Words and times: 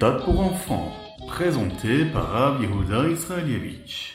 méthode 0.00 0.24
pour 0.24 0.40
enfants, 0.40 0.92
présenté 1.28 2.06
par 2.06 2.30
Rav 2.30 2.62
Yehuda 2.62 3.06
Israelievich. 3.10 4.09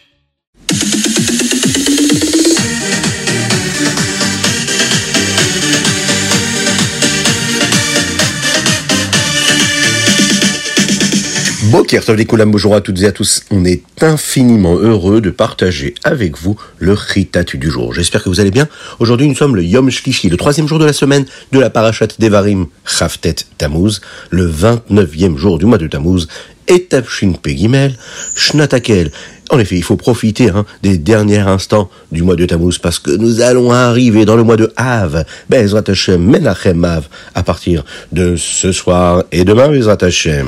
Boker 11.76 12.06
Tov 12.06 12.16
bonjour 12.46 12.74
à 12.74 12.80
toutes 12.80 13.02
et 13.02 13.06
à 13.06 13.12
tous. 13.12 13.44
On 13.52 13.66
est 13.66 13.82
infiniment 14.02 14.78
heureux 14.78 15.20
de 15.20 15.30
partager 15.30 15.94
avec 16.06 16.38
vous 16.38 16.56
le 16.80 16.94
Ritat 16.94 17.44
du 17.44 17.70
jour. 17.70 17.94
J'espère 17.94 18.24
que 18.24 18.30
vous 18.30 18.40
allez 18.40 18.50
bien. 18.50 18.70
Aujourd'hui, 19.00 19.28
nous 19.28 19.36
sommes 19.36 19.58
le 19.58 19.64
Yom 19.66 19.90
Shlishi, 19.90 20.30
le 20.30 20.38
troisième 20.38 20.70
jour 20.70 20.80
de 20.80 20.86
la 20.86 20.94
semaine 20.94 21.26
de 21.52 21.60
la 21.60 21.70
Parashat 21.70 22.08
Devarim 22.18 22.68
Chavtet 22.86 23.36
Tammuz, 23.58 24.00
le 24.30 24.50
29e 24.50 25.36
jour 25.36 25.58
du 25.58 25.66
mois 25.66 25.78
de 25.78 25.88
Tammuz, 25.88 26.28
et 26.70 26.86
Tavshin 26.86 27.34
Pegimel, 27.34 27.98
Shnatakel. 28.36 29.12
En 29.50 29.60
effet, 29.60 29.76
il 29.76 29.84
faut 29.84 29.98
profiter 29.98 30.52
hein, 30.52 30.66
des 30.82 30.98
derniers 30.98 31.40
instants 31.40 31.90
du 32.10 32.24
mois 32.24 32.38
de 32.38 32.46
Tammuz 32.46 32.80
parce 32.82 33.00
que 33.00 33.12
nous 33.12 33.42
allons 33.42 33.74
arriver 33.74 34.24
dans 34.24 34.38
le 34.38 34.44
mois 34.44 34.56
de 34.56 34.72
Av, 34.78 35.26
Bezrat 35.50 35.84
Hashem, 35.90 36.24
Menachem 36.24 36.86
Av, 36.86 37.10
à 37.34 37.44
partir 37.44 37.84
de 38.14 38.38
ce 38.38 38.72
soir 38.72 39.26
et 39.34 39.44
demain, 39.44 39.68
Bezrat 39.68 39.98
Hashem. 40.00 40.48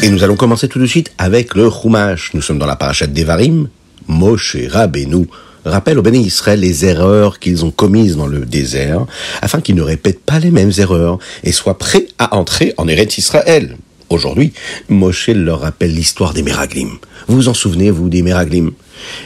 Et 0.00 0.10
nous 0.10 0.22
allons 0.22 0.36
commencer 0.36 0.68
tout 0.68 0.78
de 0.78 0.86
suite 0.86 1.12
avec 1.18 1.54
le 1.54 1.68
Chumash. 1.70 2.30
Nous 2.32 2.40
sommes 2.40 2.58
dans 2.58 2.66
la 2.66 2.76
parachat 2.76 3.06
Devarim. 3.08 3.68
Moshe 4.06 4.56
Rabbeinu 4.70 5.26
rappelle 5.64 5.98
aux 5.98 6.02
bénis 6.02 6.22
Israël 6.22 6.60
les 6.60 6.84
erreurs 6.84 7.38
qu'ils 7.38 7.64
ont 7.64 7.70
commises 7.70 8.16
dans 8.16 8.26
le 8.26 8.46
désert, 8.46 9.04
afin 9.42 9.60
qu'ils 9.60 9.74
ne 9.74 9.82
répètent 9.82 10.24
pas 10.24 10.38
les 10.38 10.50
mêmes 10.50 10.72
erreurs 10.78 11.18
et 11.44 11.52
soient 11.52 11.78
prêts 11.78 12.06
à 12.18 12.36
entrer 12.36 12.72
en 12.78 12.88
Eretz 12.88 13.18
Israël. 13.18 13.76
Aujourd'hui, 14.10 14.52
Moshe 14.88 15.28
leur 15.28 15.60
rappelle 15.60 15.94
l'histoire 15.94 16.32
des 16.32 16.42
Meraglim. 16.42 16.96
Vous 17.26 17.36
vous 17.36 17.48
en 17.48 17.54
souvenez, 17.54 17.90
vous, 17.90 18.08
des 18.08 18.22
Meraglim? 18.22 18.70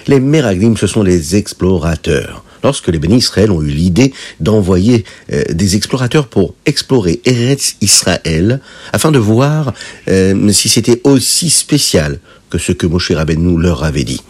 Les 0.08 0.18
Meraglim, 0.18 0.76
ce 0.76 0.88
sont 0.88 1.04
les 1.04 1.36
explorateurs. 1.36 2.44
Lorsque 2.64 2.88
les 2.88 2.98
bénis 2.98 3.18
Israël 3.18 3.52
ont 3.52 3.62
eu 3.62 3.68
l'idée 3.68 4.12
d'envoyer 4.40 5.04
euh, 5.32 5.42
des 5.50 5.76
explorateurs 5.76 6.26
pour 6.26 6.54
explorer 6.66 7.20
Eretz 7.24 7.76
Israël, 7.80 8.60
afin 8.92 9.12
de 9.12 9.18
voir 9.18 9.72
euh, 10.08 10.50
si 10.50 10.68
c'était 10.68 11.00
aussi 11.04 11.50
spécial 11.50 12.18
que 12.50 12.58
ce 12.58 12.72
que 12.72 12.86
Moshe 12.86 13.12
Rabbeinu 13.12 13.60
leur 13.60 13.84
avait 13.84 14.04
dit. 14.04 14.20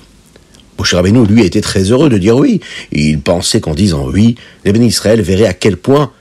Moshe 0.78 0.94
Rabbeinu, 0.94 1.26
lui, 1.26 1.44
était 1.44 1.60
très 1.62 1.84
heureux 1.84 2.10
de 2.10 2.18
dire 2.18 2.36
oui. 2.36 2.60
Il 2.90 3.20
pensait 3.20 3.60
qu'en 3.60 3.74
disant 3.74 4.06
oui, 4.06 4.36
les 4.66 4.72
bénis 4.72 4.88
Israël 4.88 5.22
verraient 5.22 5.46
à 5.46 5.54
quel 5.54 5.78
point 5.78 6.12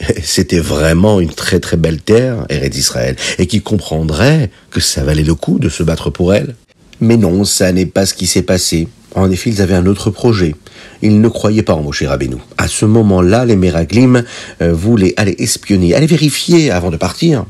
c'était 0.22 0.58
vraiment 0.58 1.20
une 1.20 1.32
très 1.32 1.60
très 1.60 1.76
belle 1.76 2.00
terre, 2.00 2.46
Eretz 2.48 2.76
Israël, 2.76 3.16
et 3.38 3.46
qu'il 3.46 3.62
comprendrait 3.62 4.50
que 4.70 4.80
ça 4.80 5.04
valait 5.04 5.24
le 5.24 5.34
coup 5.34 5.58
de 5.58 5.68
se 5.68 5.82
battre 5.82 6.10
pour 6.10 6.34
elle. 6.34 6.54
Mais 7.00 7.16
non, 7.16 7.44
ça 7.44 7.72
n'est 7.72 7.86
pas 7.86 8.06
ce 8.06 8.14
qui 8.14 8.26
s'est 8.26 8.42
passé. 8.42 8.88
En 9.14 9.30
effet, 9.30 9.50
ils 9.50 9.62
avaient 9.62 9.74
un 9.74 9.86
autre 9.86 10.10
projet. 10.10 10.54
Ils 11.02 11.20
ne 11.20 11.28
croyaient 11.28 11.62
pas 11.62 11.74
en 11.74 11.82
Moshe 11.82 12.02
Rabbeinu. 12.02 12.36
À 12.58 12.68
ce 12.68 12.84
moment-là, 12.84 13.44
les 13.44 13.56
Meraglim 13.56 14.24
euh, 14.62 14.72
voulaient 14.72 15.14
aller 15.16 15.34
espionner, 15.38 15.94
aller 15.94 16.06
vérifier 16.06 16.70
avant 16.70 16.90
de 16.90 16.96
partir. 16.96 17.44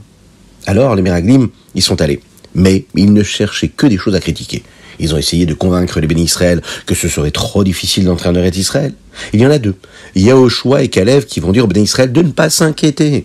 Alors, 0.67 0.95
les 0.95 1.03
Meraglim, 1.03 1.49
ils 1.75 1.83
sont 1.83 2.01
allés. 2.01 2.21
Mais 2.55 2.87
ils 2.95 3.13
ne 3.13 3.23
cherchaient 3.23 3.69
que 3.69 3.87
des 3.87 3.99
choses 3.99 4.15
à 4.15 4.21
critiquer. 4.21 4.63
Ils 4.99 5.15
ont 5.15 5.19
essayé 5.19 5.47
de 5.47 5.55
convaincre 5.55 6.01
les 6.01 6.07
bénis 6.07 6.25
Israël 6.25 6.63
que 6.87 6.95
ce 6.95 7.09
serait 7.09 7.31
trop 7.31 7.65
difficile 7.65 8.05
d'entrer 8.05 8.29
en 8.29 8.35
Eretz 8.35 8.57
Israël. 8.57 8.95
Il 9.33 9.41
y 9.41 9.47
en 9.47 9.51
a 9.51 9.59
deux. 9.59 9.75
Yahushua 10.15 10.83
et 10.83 10.89
Kalev 10.89 11.27
qui 11.27 11.41
vont 11.41 11.53
dire 11.53 11.65
aux 11.65 11.69
bénis 11.69 11.85
Israël 11.85 12.13
de 12.13 12.23
ne 12.23 12.31
pas 12.31 12.51
s'inquiéter. 12.51 13.25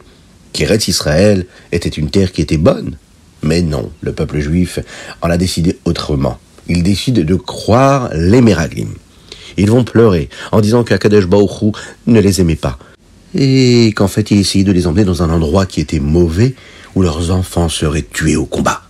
Qu'Eretz 0.54 0.88
Israël 0.88 1.46
était 1.72 1.90
une 1.90 2.10
terre 2.10 2.32
qui 2.32 2.42
était 2.42 2.58
bonne. 2.58 2.98
Mais 3.44 3.62
non, 3.62 3.92
le 4.02 4.12
peuple 4.12 4.40
juif 4.40 4.80
en 5.22 5.30
a 5.30 5.38
décidé 5.38 5.80
autrement. 5.86 6.38
Il 6.68 6.84
décide 6.84 7.26
de 7.26 7.36
croire 7.36 8.10
les 8.14 8.42
Meraglim. 8.42 8.90
Ils 9.58 9.70
vont 9.70 9.84
pleurer 9.84 10.30
en 10.52 10.62
disant 10.62 10.84
qu'Akadesh 10.84 11.26
Baoru 11.26 11.72
ne 12.08 12.20
les 12.20 12.42
aimait 12.42 12.56
pas. 12.56 12.78
Et 13.34 13.94
qu'en 13.96 14.08
fait 14.08 14.32
il 14.32 14.40
essayait 14.40 14.64
de 14.64 14.72
les 14.72 14.88
emmener 14.88 15.06
dans 15.06 15.24
un 15.24 15.30
endroit 15.30 15.66
qui 15.66 15.82
était 15.82 16.00
mauvais 16.00 16.54
où 16.96 17.02
leurs 17.02 17.32
enfants 17.32 17.70
seraient 17.70 18.06
tués 18.10 18.36
au 18.36 18.46
combat. 18.46 18.84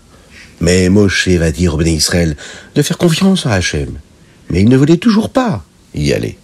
Mais 0.61 0.89
Moshe 0.89 1.27
va 1.27 1.51
dire 1.51 1.73
au 1.73 1.77
Béné 1.77 1.93
Israël 1.93 2.37
de 2.75 2.81
faire 2.81 2.97
confiance 2.97 3.45
à 3.45 3.53
Hachem. 3.53 3.97
Mais 4.49 4.61
il 4.61 4.69
ne 4.69 4.77
voulait 4.77 4.97
toujours 4.97 5.29
pas 5.29 5.63
y 5.95 6.13
aller. 6.13 6.37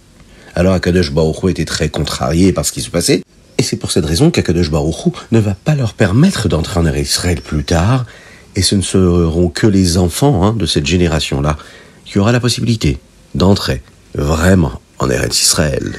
Alors 0.54 0.74
Akadosh 0.74 1.12
Baruch 1.12 1.44
était 1.48 1.64
très 1.64 1.88
contrarié 1.88 2.52
par 2.52 2.66
ce 2.66 2.72
qui 2.72 2.82
se 2.82 2.90
passait. 2.90 3.22
Et 3.58 3.62
c'est 3.62 3.76
pour 3.76 3.92
cette 3.92 4.04
raison 4.04 4.30
qu'Akadosh 4.30 4.70
Baruch 4.70 5.14
ne 5.30 5.38
va 5.38 5.54
pas 5.54 5.74
leur 5.74 5.94
permettre 5.94 6.48
d'entrer 6.48 6.80
en 6.80 6.86
Israël 6.86 7.40
plus 7.40 7.64
tard. 7.64 8.06
Et 8.56 8.62
ce 8.62 8.74
ne 8.74 8.82
seront 8.82 9.48
que 9.48 9.68
les 9.68 9.98
enfants 9.98 10.44
hein, 10.44 10.52
de 10.52 10.66
cette 10.66 10.86
génération-là 10.86 11.56
qui 12.04 12.18
aura 12.18 12.32
la 12.32 12.40
possibilité 12.40 12.98
d'entrer 13.34 13.82
vraiment 14.14 14.80
en 14.98 15.08
Eretz 15.10 15.40
Israël. 15.40 15.94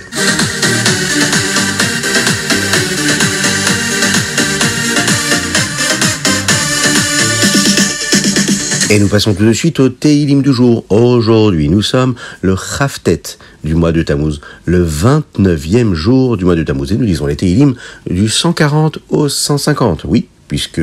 Et 8.91 8.97
nous 8.97 9.07
passons 9.07 9.35
tout 9.35 9.45
de 9.45 9.53
suite 9.53 9.79
au 9.79 9.89
Teilim 9.89 10.41
du 10.41 10.51
jour. 10.51 10.83
Aujourd'hui, 10.89 11.69
nous 11.69 11.83
sommes 11.83 12.15
le 12.41 12.55
Khaftet 12.55 13.21
du 13.63 13.75
mois 13.75 13.91
de 13.91 14.01
Tammuz, 14.01 14.41
le 14.65 14.83
29e 14.83 15.93
jour 15.93 16.37
du 16.37 16.45
mois 16.45 16.55
de 16.55 16.63
Tammuz. 16.63 16.91
Et 16.91 16.95
nous 16.95 17.05
disons 17.05 17.27
les 17.27 17.35
Teilim 17.35 17.75
du 18.09 18.27
140 18.27 18.97
au 19.09 19.29
150. 19.29 20.05
Oui, 20.05 20.25
puisque 20.47 20.81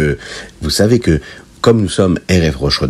vous 0.63 0.71
savez 0.71 1.01
que 1.01 1.21
comme 1.61 1.81
nous 1.81 1.89
sommes 1.89 2.17
RF 2.31 2.55
Rosh 2.55 2.81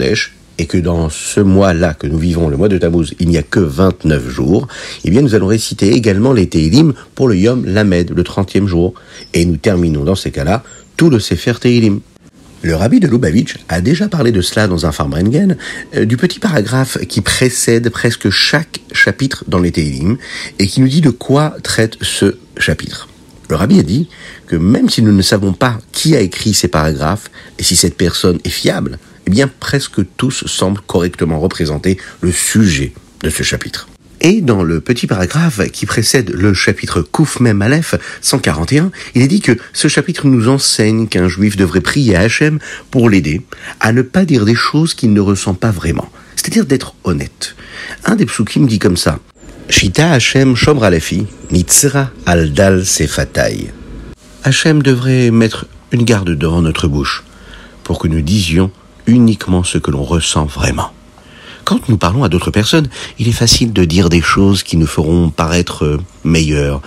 et 0.58 0.66
que 0.66 0.76
dans 0.76 1.08
ce 1.08 1.40
mois-là 1.40 1.94
que 1.94 2.06
nous 2.06 2.18
vivons, 2.18 2.50
le 2.50 2.58
mois 2.58 2.68
de 2.68 2.76
Tammuz, 2.76 3.14
il 3.18 3.28
n'y 3.28 3.38
a 3.38 3.42
que 3.42 3.60
29 3.60 4.28
jours, 4.28 4.68
eh 5.02 5.10
bien 5.10 5.22
nous 5.22 5.34
allons 5.34 5.46
réciter 5.46 5.94
également 5.94 6.34
les 6.34 6.46
Teilim 6.46 6.92
pour 7.14 7.28
le 7.28 7.36
Yom 7.36 7.64
Lamed, 7.64 8.12
le 8.14 8.22
30e 8.22 8.66
jour. 8.66 8.92
Et 9.32 9.46
nous 9.46 9.56
terminons 9.56 10.04
dans 10.04 10.14
ces 10.14 10.30
cas-là 10.30 10.62
tout 10.98 11.08
le 11.08 11.20
Sefer 11.20 11.54
Teilim. 11.58 12.00
Le 12.66 12.74
rabbi 12.74 12.98
de 12.98 13.06
Lubavitch 13.06 13.58
a 13.68 13.80
déjà 13.80 14.08
parlé 14.08 14.32
de 14.32 14.40
cela 14.40 14.66
dans 14.66 14.86
un 14.86 14.90
Farmrengen, 14.90 15.56
euh, 15.94 16.04
du 16.04 16.16
petit 16.16 16.40
paragraphe 16.40 16.98
qui 17.06 17.20
précède 17.20 17.90
presque 17.90 18.28
chaque 18.30 18.80
chapitre 18.90 19.44
dans 19.46 19.60
les 19.60 19.70
Teilim 19.70 20.16
et 20.58 20.66
qui 20.66 20.80
nous 20.80 20.88
dit 20.88 21.00
de 21.00 21.10
quoi 21.10 21.54
traite 21.62 21.96
ce 22.00 22.38
chapitre. 22.58 23.08
Le 23.48 23.54
rabbi 23.54 23.78
a 23.78 23.84
dit 23.84 24.08
que 24.48 24.56
même 24.56 24.90
si 24.90 25.00
nous 25.02 25.12
ne 25.12 25.22
savons 25.22 25.52
pas 25.52 25.78
qui 25.92 26.16
a 26.16 26.20
écrit 26.20 26.54
ces 26.54 26.66
paragraphes 26.66 27.30
et 27.60 27.62
si 27.62 27.76
cette 27.76 27.96
personne 27.96 28.40
est 28.42 28.50
fiable, 28.50 28.98
eh 29.28 29.30
bien 29.30 29.48
presque 29.60 30.00
tous 30.16 30.44
semblent 30.48 30.80
correctement 30.88 31.38
représenter 31.38 31.98
le 32.20 32.32
sujet 32.32 32.92
de 33.22 33.30
ce 33.30 33.44
chapitre. 33.44 33.86
Et 34.28 34.40
dans 34.40 34.64
le 34.64 34.80
petit 34.80 35.06
paragraphe 35.06 35.70
qui 35.70 35.86
précède 35.86 36.30
le 36.30 36.52
chapitre 36.52 37.00
Kouf 37.00 37.38
Mem 37.38 37.62
Aleph 37.62 37.94
141, 38.22 38.90
il 39.14 39.22
est 39.22 39.28
dit 39.28 39.40
que 39.40 39.56
ce 39.72 39.86
chapitre 39.86 40.26
nous 40.26 40.48
enseigne 40.48 41.06
qu'un 41.06 41.28
juif 41.28 41.56
devrait 41.56 41.80
prier 41.80 42.16
à 42.16 42.22
Hachem 42.22 42.58
pour 42.90 43.08
l'aider 43.08 43.42
à 43.78 43.92
ne 43.92 44.02
pas 44.02 44.24
dire 44.24 44.44
des 44.44 44.56
choses 44.56 44.94
qu'il 44.94 45.12
ne 45.12 45.20
ressent 45.20 45.54
pas 45.54 45.70
vraiment. 45.70 46.08
C'est-à-dire 46.34 46.66
d'être 46.66 46.96
honnête. 47.04 47.54
Un 48.04 48.16
des 48.16 48.26
psukim 48.26 48.66
dit 48.66 48.80
comme 48.80 48.96
ça. 48.96 49.20
Shita 49.70 50.10
Hachem 50.10 50.56
Shomr 50.56 50.82
Alefi, 50.82 51.28
Nitzra 51.52 52.10
Aldal 52.26 52.84
Sefatay. 52.84 53.68
Hachem 54.42 54.82
devrait 54.82 55.30
mettre 55.30 55.66
une 55.92 56.02
garde 56.02 56.30
devant 56.30 56.62
notre 56.62 56.88
bouche 56.88 57.22
pour 57.84 58.00
que 58.00 58.08
nous 58.08 58.22
disions 58.22 58.72
uniquement 59.06 59.62
ce 59.62 59.78
que 59.78 59.92
l'on 59.92 60.02
ressent 60.02 60.46
vraiment. 60.46 60.95
Quand 61.66 61.88
nous 61.88 61.96
parlons 61.96 62.22
à 62.22 62.28
d'autres 62.28 62.52
personnes, 62.52 62.88
il 63.18 63.26
est 63.26 63.32
facile 63.32 63.72
de 63.72 63.84
dire 63.84 64.08
des 64.08 64.20
choses 64.20 64.62
qui 64.62 64.76
nous 64.76 64.86
feront 64.86 65.30
paraître 65.30 65.84
euh, 65.84 66.00
meilleures, 66.22 66.80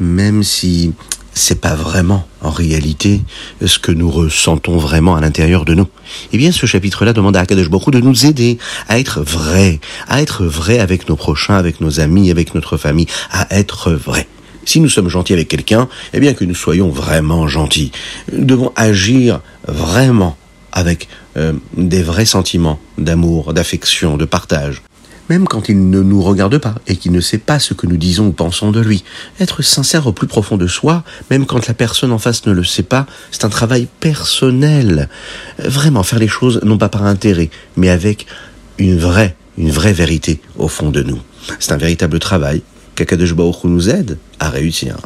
même 0.00 0.42
si 0.42 0.92
c'est 1.34 1.60
pas 1.60 1.76
vraiment, 1.76 2.26
en 2.42 2.50
réalité, 2.50 3.20
ce 3.64 3.78
que 3.78 3.92
nous 3.92 4.10
ressentons 4.10 4.76
vraiment 4.76 5.14
à 5.14 5.20
l'intérieur 5.20 5.64
de 5.64 5.74
nous. 5.74 5.86
Eh 6.32 6.36
bien, 6.36 6.50
ce 6.50 6.66
chapitre-là 6.66 7.12
demande 7.12 7.36
à 7.36 7.42
Akadosh 7.42 7.70
Baruch 7.70 7.94
de 7.94 8.00
nous 8.00 8.26
aider 8.26 8.58
à 8.88 8.98
être 8.98 9.20
vrai, 9.20 9.78
à 10.08 10.20
être 10.20 10.44
vrai 10.44 10.80
avec 10.80 11.08
nos 11.08 11.14
prochains, 11.14 11.54
avec 11.54 11.80
nos 11.80 12.00
amis, 12.00 12.32
avec 12.32 12.56
notre 12.56 12.76
famille, 12.76 13.06
à 13.30 13.46
être 13.56 13.92
vrai. 13.92 14.26
Si 14.64 14.80
nous 14.80 14.88
sommes 14.88 15.08
gentils 15.08 15.32
avec 15.32 15.46
quelqu'un, 15.46 15.88
eh 16.12 16.18
bien 16.18 16.34
que 16.34 16.44
nous 16.44 16.56
soyons 16.56 16.88
vraiment 16.88 17.46
gentils. 17.46 17.92
Nous 18.32 18.46
devons 18.46 18.72
agir 18.74 19.42
vraiment 19.68 20.36
avec 20.72 21.08
euh, 21.36 21.52
des 21.76 22.02
vrais 22.02 22.24
sentiments 22.24 22.78
d'amour, 22.96 23.52
d'affection, 23.54 24.16
de 24.16 24.24
partage. 24.24 24.82
Même 25.28 25.46
quand 25.46 25.68
il 25.68 25.90
ne 25.90 26.00
nous 26.00 26.22
regarde 26.22 26.56
pas 26.56 26.76
et 26.86 26.96
qu'il 26.96 27.12
ne 27.12 27.20
sait 27.20 27.38
pas 27.38 27.58
ce 27.58 27.74
que 27.74 27.86
nous 27.86 27.98
disons 27.98 28.28
ou 28.28 28.32
pensons 28.32 28.70
de 28.70 28.80
lui. 28.80 29.04
Être 29.40 29.60
sincère 29.60 30.06
au 30.06 30.12
plus 30.12 30.26
profond 30.26 30.56
de 30.56 30.66
soi, 30.66 31.04
même 31.30 31.44
quand 31.44 31.66
la 31.68 31.74
personne 31.74 32.12
en 32.12 32.18
face 32.18 32.46
ne 32.46 32.52
le 32.52 32.64
sait 32.64 32.82
pas, 32.82 33.06
c'est 33.30 33.44
un 33.44 33.50
travail 33.50 33.88
personnel. 34.00 35.10
Vraiment 35.58 36.02
faire 36.02 36.18
les 36.18 36.28
choses 36.28 36.60
non 36.64 36.78
pas 36.78 36.88
par 36.88 37.04
intérêt, 37.04 37.50
mais 37.76 37.90
avec 37.90 38.26
une 38.78 38.96
vraie 38.96 39.36
une 39.58 39.70
vraie 39.70 39.92
vérité 39.92 40.40
au 40.56 40.68
fond 40.68 40.90
de 40.90 41.02
nous. 41.02 41.18
C'est 41.58 41.72
un 41.72 41.76
véritable 41.76 42.18
travail 42.20 42.62
qu'Akadosh 42.94 43.34
nous 43.64 43.90
aide 43.90 44.18
à 44.38 44.48
réussir. 44.48 44.96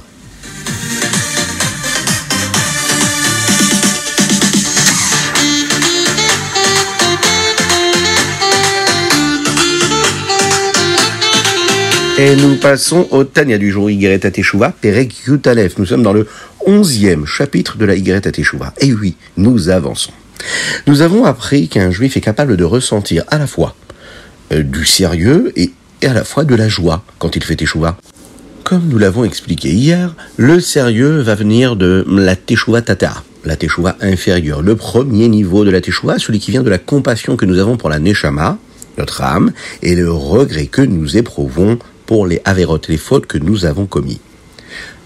Et 12.24 12.36
nous 12.36 12.54
passons 12.54 13.08
au 13.10 13.24
Tania 13.24 13.58
du 13.58 13.72
jour, 13.72 13.90
Yigret 13.90 14.20
Teshuva, 14.20 14.72
Perek 14.80 15.26
Yutalef. 15.26 15.76
Nous 15.76 15.86
sommes 15.86 16.04
dans 16.04 16.12
le 16.12 16.28
onzième 16.64 17.26
chapitre 17.26 17.76
de 17.76 17.84
la 17.84 17.96
Yigret 17.96 18.20
Teshuva. 18.20 18.72
Et 18.80 18.92
oui, 18.92 19.16
nous 19.36 19.70
avançons. 19.70 20.12
Nous 20.86 21.02
avons 21.02 21.24
appris 21.24 21.66
qu'un 21.66 21.90
juif 21.90 22.16
est 22.16 22.20
capable 22.20 22.56
de 22.56 22.62
ressentir 22.62 23.24
à 23.26 23.38
la 23.38 23.48
fois 23.48 23.74
euh, 24.52 24.62
du 24.62 24.84
sérieux 24.84 25.52
et, 25.56 25.72
à 26.04 26.12
la 26.12 26.22
fois 26.22 26.44
de 26.44 26.54
la 26.54 26.68
joie 26.68 27.02
quand 27.18 27.34
il 27.34 27.42
fait 27.42 27.56
Teshuva. 27.56 27.96
Comme 28.62 28.86
nous 28.86 28.98
l'avons 28.98 29.24
expliqué 29.24 29.70
hier, 29.70 30.14
le 30.36 30.60
sérieux 30.60 31.22
va 31.22 31.34
venir 31.34 31.74
de 31.74 32.06
la 32.08 32.36
Teshuva 32.36 32.82
Tata, 32.82 33.24
la 33.44 33.56
Teshuva 33.56 33.96
inférieure, 34.00 34.62
le 34.62 34.76
premier 34.76 35.26
niveau 35.26 35.64
de 35.64 35.72
la 35.72 35.80
Teshuva, 35.80 36.20
celui 36.20 36.38
qui 36.38 36.52
vient 36.52 36.62
de 36.62 36.70
la 36.70 36.78
compassion 36.78 37.34
que 37.36 37.46
nous 37.46 37.58
avons 37.58 37.76
pour 37.76 37.88
la 37.88 37.98
Neshama, 37.98 38.58
notre 38.96 39.22
âme, 39.22 39.50
et 39.82 39.96
le 39.96 40.12
regret 40.12 40.66
que 40.66 40.82
nous 40.82 41.16
éprouvons 41.16 41.80
pour 42.12 42.26
les 42.26 42.42
avérotes, 42.44 42.88
les 42.88 42.98
fautes 42.98 43.24
que 43.24 43.38
nous 43.38 43.64
avons 43.64 43.86
commis. 43.86 44.20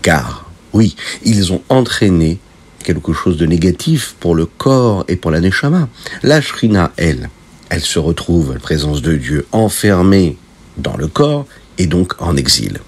Car, 0.02 0.50
oui, 0.72 0.96
ils 1.24 1.52
ont 1.52 1.62
entraîné 1.68 2.40
quelque 2.82 3.12
chose 3.12 3.36
de 3.36 3.46
négatif 3.46 4.16
pour 4.18 4.34
le 4.34 4.44
corps 4.44 5.04
et 5.06 5.14
pour 5.14 5.30
la 5.30 5.38
neshama. 5.38 5.88
La 6.24 6.40
shrina, 6.40 6.90
elle, 6.96 7.30
elle 7.70 7.82
se 7.82 8.00
retrouve, 8.00 8.58
présence 8.58 9.02
de 9.02 9.14
Dieu, 9.14 9.46
enfermée 9.52 10.36
dans 10.78 10.96
le 10.96 11.06
corps 11.06 11.46
et 11.78 11.86
donc 11.86 12.20
en 12.20 12.36
exil. 12.36 12.80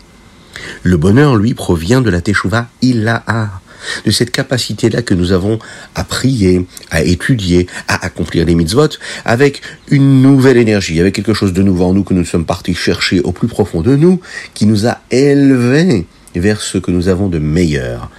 Le 0.83 0.97
bonheur, 0.97 1.37
lui, 1.37 1.55
provient 1.55 2.01
de 2.01 2.11
la 2.11 2.21
teshuva 2.21 2.67
ilaha, 2.83 3.61
de 4.05 4.11
cette 4.11 4.31
capacité-là 4.31 5.03
que 5.03 5.15
nous 5.15 5.33
avons 5.33 5.59
à 5.95 6.05
prier, 6.05 6.67
à 6.91 7.03
étudier, 7.03 7.67
à 7.89 8.05
accomplir 8.05 8.45
les 8.45 8.55
mitzvot, 8.55 8.89
avec 9.25 9.63
une 9.91 10.23
nouvelle 10.23 10.57
énergie, 10.57 11.01
avec 11.01 11.15
quelque 11.15 11.35
chose 11.35 11.53
de 11.53 11.63
nouveau 11.63 11.85
en 11.85 11.95
nous 11.95 12.05
que 12.05 12.15
nous 12.15 12.25
sommes 12.25 12.45
partis 12.47 12.75
chercher 12.75 13.21
au 13.21 13.33
plus 13.33 13.49
profond 13.49 13.83
de 13.83 13.97
nous, 13.97 14.21
qui 14.55 14.67
nous 14.67 14.87
a 14.87 14.99
élevés 15.11 16.07
vers 16.35 16.61
ce 16.61 16.79
que 16.79 16.91
nous 16.91 17.09
avons 17.09 17.29
de 17.29 17.39
meilleur. 17.39 18.11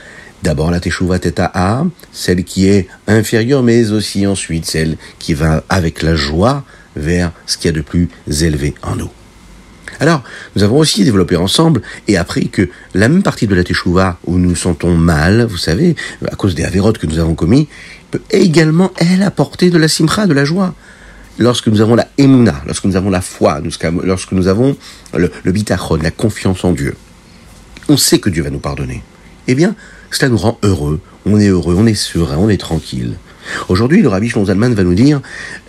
D'abord 0.43 0.71
la 0.71 0.79
Teshuvah 0.79 1.19
Teta 1.19 1.51
celle 2.13 2.43
qui 2.43 2.67
est 2.67 2.87
inférieure, 3.07 3.61
mais 3.61 3.91
aussi 3.91 4.25
ensuite 4.25 4.65
celle 4.65 4.95
qui 5.19 5.33
va 5.33 5.63
avec 5.67 6.01
la 6.01 6.15
joie 6.15 6.63
vers 6.95 7.31
ce 7.45 7.57
qu'il 7.57 7.67
y 7.67 7.73
a 7.73 7.77
de 7.77 7.81
plus 7.81 8.09
élevé 8.41 8.73
en 8.81 8.95
nous. 8.95 9.09
Alors, 9.99 10.23
nous 10.55 10.63
avons 10.63 10.77
aussi 10.77 11.03
développé 11.03 11.35
ensemble 11.35 11.81
et 12.07 12.17
appris 12.17 12.49
que 12.49 12.69
la 12.93 13.09
même 13.09 13.23
partie 13.23 13.47
de 13.47 13.55
la 13.55 13.63
Teshuvah 13.63 14.17
où 14.25 14.37
nous 14.37 14.55
sentons 14.55 14.95
mal, 14.95 15.45
vous 15.45 15.57
savez, 15.57 15.95
à 16.25 16.35
cause 16.35 16.55
des 16.55 16.63
avérotes 16.63 16.97
que 16.97 17.07
nous 17.07 17.19
avons 17.19 17.35
commis, 17.35 17.67
peut 18.11 18.21
également, 18.31 18.91
elle, 18.97 19.23
apporter 19.23 19.69
de 19.69 19.77
la 19.77 19.87
simcha, 19.87 20.25
de 20.25 20.33
la 20.33 20.45
joie. 20.45 20.73
Lorsque 21.37 21.67
nous 21.67 21.81
avons 21.81 21.95
la 21.95 22.07
emuna, 22.17 22.61
lorsque 22.65 22.85
nous 22.85 22.95
avons 22.95 23.09
la 23.09 23.21
foi, 23.21 23.61
lorsque 24.03 24.31
nous 24.31 24.47
avon 24.47 24.75
le, 25.15 25.31
le 25.43 25.51
bitachon, 25.51 25.97
la 26.01 26.11
confiance 26.11 26.63
en 26.63 26.71
Dieu, 26.71 26.95
on 27.87 27.97
sait 27.97 28.19
que 28.19 28.29
Dieu 28.29 28.43
va 28.43 28.49
nous 28.49 28.59
pardonner. 28.59 29.03
Eh 29.47 29.55
bien, 29.55 29.75
cela 30.11 30.29
nous 30.29 30.37
rend 30.37 30.59
heureux, 30.63 30.99
on 31.25 31.39
est 31.39 31.47
heureux, 31.47 31.75
on 31.77 31.85
est 31.85 31.93
serein, 31.93 32.37
on 32.37 32.49
est 32.49 32.57
tranquille. 32.57 33.15
Aujourd'hui, 33.67 34.01
le 34.01 34.09
rabbi 34.09 34.29
Shlon 34.29 34.45
Zalman 34.45 34.73
va 34.73 34.83
nous 34.83 34.93
dire 34.93 35.21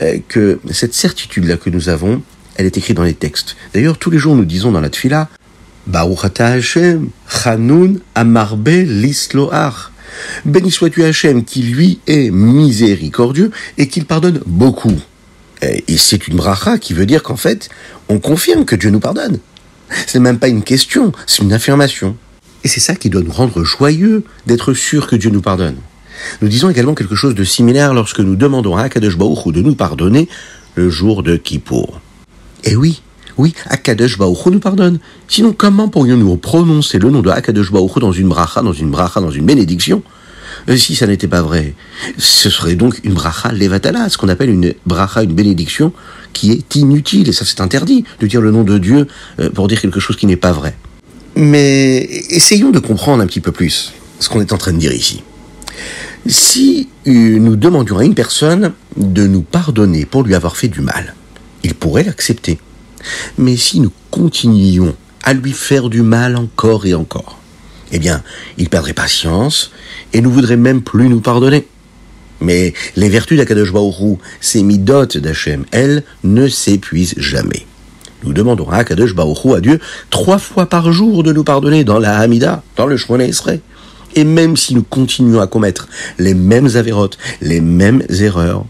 euh, 0.03 0.19
que 0.29 0.61
cette 0.71 0.94
certitude-là 0.94 1.56
que 1.56 1.71
nous 1.71 1.88
avons, 1.88 2.23
elle 2.61 2.67
est 2.67 2.77
écrite 2.77 2.97
dans 2.99 3.05
les 3.05 3.15
textes. 3.15 3.57
D'ailleurs, 3.73 3.97
tous 3.97 4.11
les 4.11 4.19
jours, 4.19 4.37
nous 4.37 4.45
disons 4.45 4.71
dans 4.71 4.83
la 4.83 4.91
tfila, 4.91 5.31
Baruch 5.87 6.39
Hashem, 6.39 7.09
Chanun 7.27 7.95
Amarbe 8.15 8.69
Lisloach. 8.69 9.91
Béni 10.45 10.71
sois-tu 10.71 11.03
Hashem, 11.03 11.45
qui 11.45 11.62
lui 11.62 12.01
est 12.07 12.31
miséricordieux 12.31 13.51
et 13.79 13.89
qu'il 13.89 14.05
pardonne 14.05 14.43
beaucoup. 14.45 14.93
Et 15.62 15.97
c'est 15.97 16.29
une 16.29 16.37
bracha 16.37 16.77
qui 16.77 16.93
veut 16.93 17.07
dire 17.07 17.23
qu'en 17.23 17.37
fait, 17.37 17.71
on 18.11 18.19
confirme 18.19 18.67
que 18.67 18.77
Dieu 18.77 18.91
nous 18.91 19.01
pardonne. 19.01 19.39
Ce 20.06 20.19
n'est 20.19 20.23
même 20.23 20.39
pas 20.39 20.49
une 20.49 20.63
question, 20.63 21.13
c'est 21.27 21.43
une 21.43 21.55
affirmation. 21.55 22.15
Et 22.63 22.69
c'est 22.69 22.81
ça 22.81 22.95
qui 22.95 23.09
doit 23.09 23.23
nous 23.23 23.33
rendre 23.33 23.65
joyeux 23.65 24.23
d'être 24.47 24.75
sûr 24.75 25.06
que 25.06 25.17
Dieu 25.17 25.31
nous 25.31 25.41
pardonne. 25.41 25.77
Nous 26.43 26.49
disons 26.49 26.69
également 26.69 26.95
quelque 26.95 27.15
chose 27.15 27.35
de 27.35 27.45
similaire 27.45 27.95
lorsque 27.95 28.21
nous 28.21 28.37
demandons 28.37 28.77
à 28.77 28.83
Akadosh 28.83 29.17
Baruch 29.17 29.51
de 29.51 29.63
nous 29.63 29.75
pardonner 29.75 30.29
le 30.75 30.91
jour 30.91 31.23
de 31.23 31.37
Kippour. 31.37 32.03
Eh 32.65 32.77
oui, 32.77 33.01
oui, 33.39 33.55
Akadosh 33.67 34.19
Baruch 34.19 34.47
nous 34.47 34.61
pardonne. 34.61 34.99
Sinon, 35.29 35.55
comment 35.57 35.89
pourrions-nous 35.89 36.37
prononcer 36.37 36.99
le 36.99 37.11
nom 37.11 37.23
de 37.23 37.31
Akadosh 37.31 37.73
Baruch 37.73 37.99
dans 37.99 38.12
une 38.12 38.29
bracha, 38.29 38.62
dans 38.62 38.73
une 38.73 38.91
bracha, 38.91 39.21
dans 39.21 39.31
une 39.31 39.47
bénédiction? 39.47 40.03
Euh, 40.69 40.77
si 40.77 40.95
ça 40.95 41.07
n'était 41.07 41.29
pas 41.29 41.43
vrai, 41.43 41.75
ce 42.19 42.51
serait 42.51 42.75
donc 42.75 43.01
une 43.05 43.15
bracha 43.15 43.53
levatala, 43.53 44.09
ce 44.09 44.19
qu'on 44.19 44.29
appelle 44.29 44.51
une 44.51 44.75
bracha, 44.85 45.23
une 45.23 45.33
bénédiction 45.33 45.93
qui 46.33 46.53
est 46.53 46.77
inutile. 46.77 47.29
Et 47.29 47.33
ça, 47.33 47.45
c'est 47.45 47.61
interdit 47.61 48.05
de 48.21 48.27
dire 48.27 48.41
le 48.41 48.51
nom 48.51 48.63
de 48.63 48.79
Dieu 48.79 49.06
euh, 49.39 49.51
pour 49.51 49.69
dire 49.69 49.81
quelque 49.81 50.01
chose 50.01 50.17
qui 50.17 50.27
n'est 50.27 50.37
pas 50.37 50.53
vrai. 50.53 50.77
Mais 51.37 52.03
essayons 52.31 52.71
de 52.71 52.79
comprendre 52.79 53.23
un 53.23 53.27
petit 53.27 53.41
peu 53.41 53.53
plus 53.53 53.93
ce 54.19 54.29
qu'on 54.29 54.41
est 54.41 54.53
en 54.53 54.59
train 54.59 54.73
de 54.73 54.79
dire 54.79 54.93
ici. 54.93 55.23
Si 56.27 56.89
euh, 57.06 57.11
nous 57.39 57.56
demandions 57.56 57.99
à 57.99 58.05
une 58.05 58.15
personne 58.15 58.73
de 58.97 59.27
nous 59.27 59.43
pardonner 59.43 60.05
pour 60.05 60.23
lui 60.23 60.35
avoir 60.35 60.56
fait 60.56 60.69
du 60.69 60.81
mal, 60.81 61.15
il 61.62 61.75
pourrait 61.75 62.05
l'accepter. 62.05 62.59
Mais 63.39 63.57
si 63.57 63.81
nous 63.81 63.93
continuions 64.11 64.95
à 65.23 65.33
lui 65.33 65.53
faire 65.53 65.89
du 65.89 66.03
mal 66.03 66.37
encore 66.37 66.87
et 66.87 66.95
encore, 66.95 67.39
eh 67.93 67.99
bien, 67.99 68.23
il 68.59 68.69
perdrait 68.69 68.93
patience 68.93 69.73
et 70.12 70.21
ne 70.21 70.29
voudrait 70.29 70.57
même 70.57 70.83
plus 70.83 71.09
nous 71.09 71.21
pardonner. 71.21 71.67
Mais 72.41 72.73
les 72.97 73.09
vertus 73.09 73.37
d'Akadosh 73.37 73.73
Baoru, 73.73 74.17
ces 74.41 74.62
midot 74.62 75.07
d'Hachem, 75.07 75.65
elles, 75.73 76.05
ne 76.25 76.49
s'épuisent 76.49 77.15
jamais. 77.19 77.67
Nous 78.23 78.33
demandons 78.33 78.69
à 78.71 78.79
Akadosh 78.79 79.15
Baoru, 79.15 79.55
à 79.55 79.61
Dieu, 79.61 79.81
trois 80.11 80.39
fois 80.39 80.67
par 80.67 80.93
jour 80.93 81.23
de 81.23 81.33
nous 81.33 81.45
pardonner 81.45 81.85
dans 81.85 81.99
la 81.99 82.19
Hamida, 82.19 82.63
dans 82.77 82.87
le 82.87 82.97
Shmona 82.97 83.25
Esrei. 83.25 83.61
Et 84.15 84.25
même 84.25 84.56
si 84.56 84.75
nous 84.75 84.83
continuons 84.83 85.41
à 85.41 85.47
commettre 85.47 85.89
les 86.19 86.34
mêmes 86.34 86.69
avérotes, 86.75 87.19
les 87.41 87.61
mêmes 87.61 88.03
erreurs, 88.08 88.65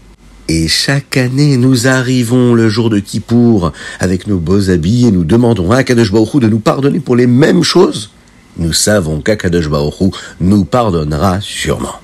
et 0.53 0.67
chaque 0.67 1.15
année, 1.15 1.55
nous 1.55 1.87
arrivons 1.87 2.53
le 2.53 2.67
jour 2.67 2.89
de 2.89 2.99
Kippour 2.99 3.71
avec 4.01 4.27
nos 4.27 4.37
beaux 4.37 4.69
habits 4.69 5.07
et 5.07 5.11
nous 5.11 5.23
demandons 5.23 5.71
à 5.71 5.77
Akadosh 5.77 6.11
Baruch 6.11 6.41
de 6.41 6.49
nous 6.49 6.59
pardonner 6.59 6.99
pour 6.99 7.15
les 7.15 7.25
mêmes 7.25 7.63
choses. 7.63 8.11
Nous 8.57 8.73
savons 8.73 9.21
qu'Akadosh 9.21 9.69
Baruch 9.69 10.13
nous 10.41 10.65
pardonnera 10.65 11.39
sûrement. 11.39 11.95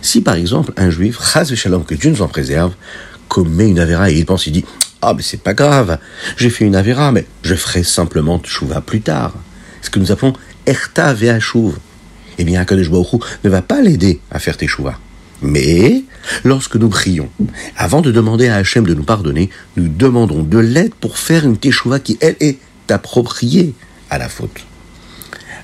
Si 0.00 0.22
par 0.22 0.36
exemple 0.36 0.72
un 0.78 0.88
juif, 0.88 1.18
Chaz 1.22 1.54
Shalom, 1.54 1.84
que 1.84 1.94
Dieu 1.94 2.10
nous 2.10 2.22
en 2.22 2.28
préserve, 2.28 2.72
commet 3.28 3.68
une 3.68 3.78
avéra 3.78 4.10
et 4.10 4.14
il 4.14 4.24
pense, 4.24 4.46
il 4.46 4.54
dit, 4.54 4.64
ah 5.02 5.12
mais 5.14 5.22
c'est 5.22 5.42
pas 5.42 5.52
grave, 5.52 5.98
j'ai 6.38 6.48
fait 6.48 6.64
une 6.64 6.76
avéra, 6.76 7.12
mais 7.12 7.26
je 7.42 7.54
ferai 7.54 7.82
simplement 7.82 8.38
tchouva 8.38 8.80
plus 8.80 9.02
tard. 9.02 9.34
Ce 9.82 9.90
que 9.90 9.98
nous 9.98 10.10
appelons 10.10 10.32
Erta 10.64 11.12
Ve'ashuv. 11.12 11.74
Eh 12.38 12.44
bien, 12.44 12.62
Akadosh 12.62 12.88
Baruch 12.88 13.20
ne 13.44 13.50
va 13.50 13.60
pas 13.60 13.82
l'aider 13.82 14.18
à 14.30 14.38
faire 14.38 14.56
teshuva. 14.56 14.98
Mais, 15.42 16.04
lorsque 16.44 16.76
nous 16.76 16.88
prions, 16.88 17.30
avant 17.76 18.02
de 18.02 18.12
demander 18.12 18.48
à 18.48 18.56
Hachem 18.56 18.84
de 18.86 18.94
nous 18.94 19.04
pardonner, 19.04 19.50
nous 19.76 19.88
demandons 19.88 20.42
de 20.42 20.58
l'aide 20.58 20.94
pour 20.94 21.18
faire 21.18 21.44
une 21.44 21.56
teshuva 21.56 21.98
qui, 21.98 22.18
elle, 22.20 22.36
est 22.40 22.58
appropriée 22.90 23.74
à 24.10 24.18
la 24.18 24.28
faute. 24.28 24.66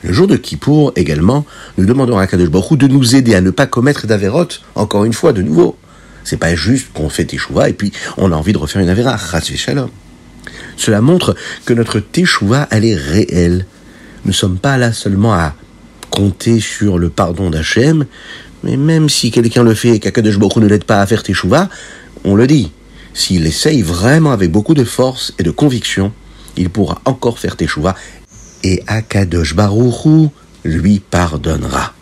Le 0.03 0.13
jour 0.13 0.27
de 0.27 0.37
Kippour, 0.37 0.93
également, 0.97 1.45
nous 1.79 1.85
demandons 1.85 2.19
à 2.19 2.27
Kadosh 2.27 2.49
Baruch 2.49 2.79
de 2.79 2.87
nous 2.87 3.17
aider 3.17 3.35
à 3.35 3.41
ne 3.41 3.51
pas 3.51 3.67
commettre 3.67 4.07
d'avérote, 4.07 4.63
encore 4.75 5.05
une 5.05 5.13
fois, 5.13 5.33
de 5.33 5.43
nouveau. 5.43 5.77
C'est 6.25 6.37
pas 6.37 6.55
juste 6.55 6.93
qu'on 6.93 7.09
fait 7.09 7.25
teshuva 7.25 7.69
et 7.69 7.73
puis 7.73 7.93
on 8.17 8.33
a 8.33 8.37
envie 8.37 8.53
de 8.53 8.59
refaire 8.59 8.83
une 8.83 8.89
avéra, 8.89 9.17
shalom. 9.41 9.91
Cela 10.77 11.01
montre 11.01 11.35
que 11.65 11.75
notre 11.75 12.01
teshuva, 12.01 12.69
elle 12.71 12.85
est 12.85 12.95
réelle. 12.95 13.67
Nous 14.25 14.31
ne 14.31 14.37
sommes 14.37 14.59
pas 14.59 14.77
là 14.77 14.93
seulement 14.93 15.35
à 15.35 15.55
compter 16.11 16.61
sur 16.61 16.99
le 16.99 17.11
pardon 17.11 17.51
d'Hachem, 17.51 18.07
mais 18.67 18.77
même 18.77 19.09
si 19.09 19.31
quelqu'un 19.31 19.63
le 19.63 19.75
fait 19.75 19.91
et 19.91 19.99
qu'Akadosh 20.01 20.39
Baruch 20.39 20.57
ne 20.57 20.67
l'aide 20.67 20.83
pas 20.83 21.01
à 21.01 21.07
faire 21.07 21.23
teshuva, 21.23 21.71
on 22.25 22.35
le 22.35 22.49
dit. 22.49 22.73
S'il 23.15 23.47
essaye 23.47 23.81
vraiment 23.81 24.33
avec 24.33 24.51
beaucoup 24.51 24.75
de 24.75 24.83
force 24.83 25.33
et 25.39 25.45
de 25.45 25.53
conviction, 25.53 26.13
il 26.57 26.69
pourra 26.69 27.01
encore 27.05 27.39
faire 27.39 27.57
teshuva 27.57 27.95
et 28.65 28.83
Akadosh 28.89 29.55
Baruch 29.55 30.31
lui 30.65 30.99
pardonnera. 30.99 31.95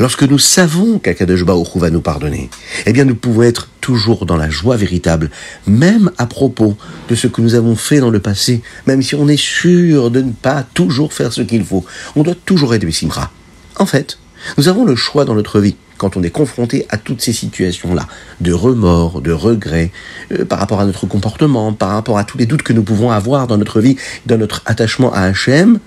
Lorsque 0.00 0.24
nous 0.24 0.40
savons 0.40 0.98
qu'Akadosh 0.98 1.44
Baruch 1.44 1.76
va 1.76 1.90
nous 1.90 2.00
pardonner, 2.00 2.50
eh 2.86 2.92
bien 2.92 3.04
nous 3.04 3.14
pouvons 3.14 3.42
être 3.42 3.68
toujours 3.80 4.26
dans 4.26 4.36
la 4.36 4.50
joie 4.50 4.76
véritable, 4.76 5.30
même 5.68 6.10
à 6.18 6.26
propos 6.26 6.76
de 7.08 7.14
ce 7.14 7.28
que 7.28 7.40
nous 7.40 7.54
avons 7.54 7.76
fait 7.76 8.00
dans 8.00 8.10
le 8.10 8.18
passé, 8.20 8.62
même 8.88 9.02
si 9.02 9.14
on 9.14 9.28
est 9.28 9.40
sûr 9.40 10.10
de 10.10 10.22
ne 10.22 10.32
pas 10.32 10.64
toujours 10.74 11.12
faire 11.12 11.32
ce 11.32 11.42
qu'il 11.42 11.64
faut. 11.64 11.84
On 12.16 12.24
doit 12.24 12.34
toujours 12.34 12.74
être 12.74 12.88
Simra. 12.90 13.30
En 13.76 13.86
fait, 13.86 14.18
Nous 14.56 14.68
avons 14.68 14.84
le 14.84 14.96
choix 14.96 15.24
dans 15.24 15.34
notre 15.34 15.60
vie 15.60 15.76
quand 16.00 16.16
on 16.16 16.22
est 16.22 16.30
confronté 16.30 16.86
à 16.88 16.96
toutes 16.96 17.20
ces 17.20 17.34
situations-là, 17.34 18.08
de 18.40 18.54
remords, 18.54 19.20
de 19.20 19.32
regrets, 19.32 19.92
euh, 20.32 20.46
par 20.46 20.58
rapport 20.58 20.80
à 20.80 20.86
notre 20.86 21.06
comportement, 21.06 21.74
par 21.74 21.90
rapport 21.90 22.16
à 22.16 22.24
tous 22.24 22.38
les 22.38 22.46
doutes 22.46 22.62
que 22.62 22.72
nous 22.72 22.82
pouvons 22.82 23.10
avoir 23.10 23.46
dans 23.46 23.58
notre 23.58 23.82
vie, 23.82 23.96
dans 24.24 24.38
notre 24.38 24.62
attachement 24.64 25.12
à 25.12 25.30
HM, 25.30 25.78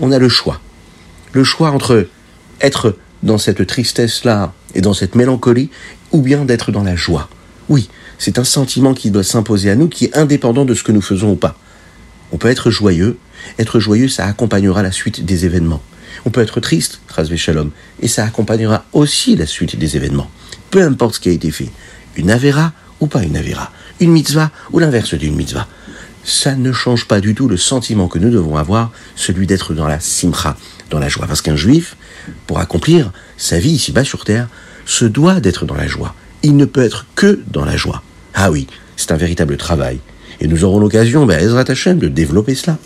on 0.00 0.10
a 0.12 0.18
le 0.18 0.30
choix. 0.30 0.60
Le 1.32 1.44
choix 1.44 1.72
entre 1.72 2.08
être 2.62 2.96
dans 3.22 3.36
cette 3.36 3.66
tristesse-là 3.66 4.54
et 4.74 4.80
dans 4.80 4.94
cette 4.94 5.14
mélancolie, 5.14 5.68
ou 6.10 6.22
bien 6.22 6.46
d'être 6.46 6.72
dans 6.72 6.82
la 6.82 6.96
joie. 6.96 7.28
Oui, 7.68 7.90
c'est 8.18 8.38
un 8.38 8.44
sentiment 8.44 8.94
qui 8.94 9.10
doit 9.10 9.24
s'imposer 9.24 9.70
à 9.70 9.76
nous, 9.76 9.88
qui 9.88 10.06
est 10.06 10.16
indépendant 10.16 10.64
de 10.64 10.72
ce 10.72 10.82
que 10.82 10.92
nous 10.92 11.02
faisons 11.02 11.32
ou 11.32 11.36
pas. 11.36 11.58
On 12.32 12.38
peut 12.38 12.48
être 12.48 12.70
joyeux, 12.70 13.18
être 13.58 13.78
joyeux, 13.78 14.08
ça 14.08 14.24
accompagnera 14.24 14.82
la 14.82 14.90
suite 14.90 15.22
des 15.26 15.44
événements. 15.44 15.82
On 16.24 16.30
peut 16.30 16.40
être 16.40 16.60
triste, 16.60 17.00
Razvé 17.08 17.36
Shalom, 17.36 17.70
et 18.00 18.08
ça 18.08 18.24
accompagnera 18.24 18.84
aussi 18.92 19.36
la 19.36 19.46
suite 19.46 19.76
des 19.76 19.96
événements. 19.96 20.30
Peu 20.70 20.82
importe 20.82 21.16
ce 21.16 21.20
qui 21.20 21.28
a 21.28 21.32
été 21.32 21.50
fait. 21.50 21.70
Une 22.16 22.30
Avera 22.30 22.72
ou 23.00 23.06
pas 23.06 23.22
une 23.22 23.36
Avera. 23.36 23.72
Une 24.00 24.10
mitzvah 24.10 24.50
ou 24.72 24.78
l'inverse 24.78 25.14
d'une 25.14 25.36
mitzvah. 25.36 25.68
Ça 26.24 26.54
ne 26.54 26.72
change 26.72 27.06
pas 27.06 27.20
du 27.20 27.34
tout 27.34 27.48
le 27.48 27.56
sentiment 27.56 28.08
que 28.08 28.18
nous 28.18 28.30
devons 28.30 28.56
avoir, 28.56 28.90
celui 29.14 29.46
d'être 29.46 29.74
dans 29.74 29.86
la 29.86 30.00
simcha, 30.00 30.56
dans 30.90 30.98
la 30.98 31.08
joie. 31.08 31.26
Parce 31.26 31.42
qu'un 31.42 31.56
juif, 31.56 31.96
pour 32.46 32.58
accomplir 32.58 33.12
sa 33.36 33.58
vie 33.58 33.72
ici-bas 33.72 34.04
sur 34.04 34.24
terre, 34.24 34.48
se 34.86 35.04
doit 35.04 35.40
d'être 35.40 35.66
dans 35.66 35.74
la 35.74 35.86
joie. 35.86 36.14
Il 36.42 36.56
ne 36.56 36.64
peut 36.64 36.82
être 36.82 37.06
que 37.14 37.40
dans 37.46 37.64
la 37.64 37.76
joie. 37.76 38.02
Ah 38.34 38.50
oui, 38.50 38.66
c'est 38.96 39.12
un 39.12 39.16
véritable 39.16 39.56
travail. 39.56 40.00
Et 40.40 40.48
nous 40.48 40.64
aurons 40.64 40.78
l'occasion, 40.78 41.26
ben, 41.26 41.38
Ezra 41.38 41.64
Tachem, 41.64 41.98
de 41.98 42.08
développer 42.08 42.54
cela. 42.54 42.78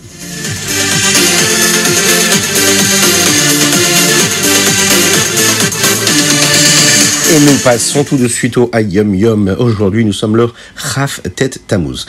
Et 7.31 7.41
nous 7.41 7.59
passons 7.63 8.05
tout 8.05 8.17
de 8.17 8.27
suite 8.27 8.57
au 8.57 8.71
Ayom 8.73 9.15
Yom. 9.15 9.55
Aujourd'hui, 9.59 10.03
nous 10.07 10.15
sommes 10.15 10.35
le 10.35 10.49
Chaf 10.77 11.21
Tet 11.37 11.51
Tammuz. 11.67 12.07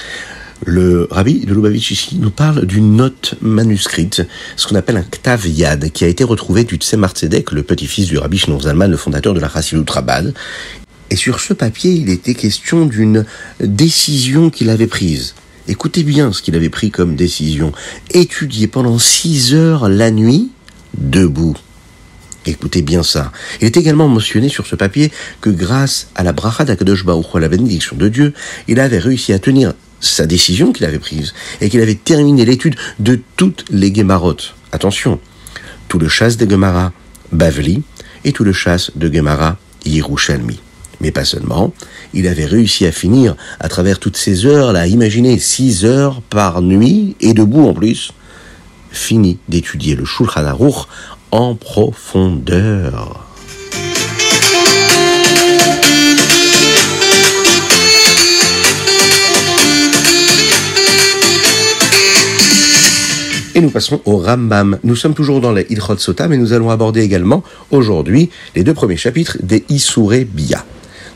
Le 0.65 1.09
rabbi 1.11 1.45
de 1.45 1.53
Lubavitch 1.53 1.91
ici 1.91 2.17
nous 2.17 2.29
parle 2.31 2.65
d'une 2.65 2.95
note 2.95 3.35
manuscrite, 3.41 4.21
ce 4.55 4.65
qu'on 4.65 4.75
appelle 4.75 4.95
un 4.95 5.03
Ktav 5.03 5.45
Yad, 5.45 5.91
qui 5.91 6.05
a 6.05 6.07
été 6.07 6.23
retrouvé 6.23 6.63
du 6.63 6.77
Tzemar 6.77 7.11
Tzedek, 7.11 7.51
le 7.51 7.63
petit-fils 7.63 8.07
du 8.07 8.17
rabbi 8.17 8.37
Shneur 8.37 8.61
Zalman, 8.61 8.89
le 8.89 8.95
fondateur 8.95 9.33
de 9.33 9.41
la 9.41 9.49
Chassilut 9.49 9.83
Rabad. 9.85 10.33
Et 11.09 11.17
sur 11.17 11.41
ce 11.41 11.53
papier, 11.53 11.91
il 11.91 12.09
était 12.09 12.33
question 12.33 12.85
d'une 12.85 13.25
décision 13.59 14.49
qu'il 14.49 14.69
avait 14.69 14.87
prise. 14.87 15.35
Écoutez 15.67 16.03
bien 16.03 16.31
ce 16.31 16.41
qu'il 16.41 16.55
avait 16.55 16.69
pris 16.69 16.91
comme 16.91 17.17
décision. 17.17 17.73
Étudier 18.11 18.67
pendant 18.67 18.99
six 18.99 19.53
heures 19.53 19.89
la 19.89 20.11
nuit, 20.11 20.49
debout. 20.97 21.57
Écoutez 22.45 22.81
bien 22.81 23.03
ça. 23.03 23.31
Il 23.61 23.65
est 23.65 23.77
également 23.77 24.07
mentionné 24.07 24.49
sur 24.49 24.65
ce 24.65 24.75
papier 24.75 25.11
que 25.41 25.49
grâce 25.49 26.09
à 26.15 26.23
la 26.23 26.31
bracha 26.31 26.63
d'Akadosh 26.63 27.05
Baruch 27.05 27.33
la 27.35 27.47
bénédiction 27.47 27.95
de 27.95 28.07
Dieu, 28.07 28.33
il 28.67 28.79
avait 28.79 28.99
réussi 28.99 29.33
à 29.33 29.39
tenir 29.39 29.73
sa 29.99 30.25
décision 30.25 30.71
qu'il 30.71 30.85
avait 30.85 30.99
prise 30.99 31.33
et 31.59 31.69
qu'il 31.69 31.81
avait 31.81 31.95
terminé 31.95 32.45
l'étude 32.45 32.75
de 32.99 33.19
toutes 33.35 33.65
les 33.69 33.93
Gemarot. 33.93 34.37
Attention, 34.71 35.19
tout 35.89 35.99
le 35.99 36.07
chasse 36.07 36.37
des 36.37 36.49
Gemara 36.49 36.93
Bavli 37.31 37.83
et 38.23 38.31
tout 38.31 38.43
le 38.43 38.53
chasse 38.53 38.91
de 38.95 39.13
Gemara 39.13 39.57
Yerushalmi. 39.85 40.61
Mais 41.01 41.11
pas 41.11 41.25
seulement, 41.25 41.73
il 42.13 42.27
avait 42.27 42.45
réussi 42.45 42.85
à 42.85 42.91
finir 42.91 43.35
à 43.59 43.69
travers 43.69 43.99
toutes 43.99 44.17
ces 44.17 44.45
heures-là, 44.45 44.87
imaginez 44.87 45.39
six 45.39 45.85
heures 45.85 46.21
par 46.21 46.61
nuit 46.61 47.15
et 47.21 47.33
debout 47.33 47.67
en 47.67 47.73
plus, 47.73 48.11
fini 48.91 49.37
d'étudier 49.47 49.95
le 49.95 50.05
Shulchan 50.05 50.45
Aruch 50.45 50.87
en 51.31 51.55
profondeur. 51.55 53.25
Et 63.55 63.61
nous 63.61 63.71
passons 63.71 63.99
au 64.05 64.17
Rambam. 64.17 64.77
Nous 64.83 64.95
sommes 64.95 65.13
toujours 65.13 65.41
dans 65.41 65.51
les 65.51 65.65
Ilchot 65.69 65.97
Sota, 65.97 66.27
mais 66.27 66.37
nous 66.37 66.53
allons 66.53 66.69
aborder 66.69 67.01
également 67.01 67.43
aujourd'hui 67.71 68.29
les 68.55 68.63
deux 68.63 68.73
premiers 68.73 68.95
chapitres 68.95 69.37
des 69.41 69.65
Isuré 69.69 70.23
Bia. 70.23 70.63